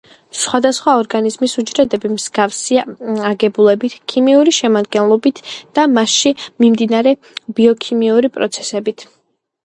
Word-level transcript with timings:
სხვადასხვა 0.41 0.93
ორგანიზმის 0.99 1.51
უჯრედები 1.61 2.09
მსგავსია 2.13 2.85
აგებულებით, 3.31 3.97
ქიმიური 4.13 4.53
შემადგენლობით 4.59 5.41
და 5.79 5.83
მასში 5.99 6.31
მიმდინარე 6.65 7.13
ბიოქიმიური 7.61 8.33
პროცესებით. 8.39 9.05